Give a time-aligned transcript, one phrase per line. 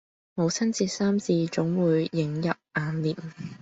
[0.33, 3.15] 母親節三字總會映入眼廉